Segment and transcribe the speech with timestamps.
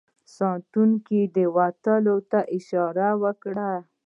[0.37, 2.15] ساتونکو د وتلو
[2.57, 3.71] اشاره وکړه.